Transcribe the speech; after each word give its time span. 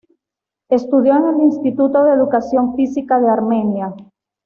Estudió 0.71 1.15
en 1.15 1.35
el 1.35 1.41
Instituto 1.43 2.03
de 2.03 2.13
educación 2.13 2.75
física 2.75 3.19
de 3.19 3.29
Armenia. 3.29 3.93